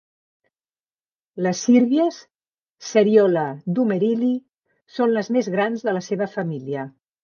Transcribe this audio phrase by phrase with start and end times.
[1.47, 2.17] Les círvies,
[2.89, 3.47] "Seriola
[3.83, 4.35] dumerili",
[4.99, 6.93] són les més grans de la seva família.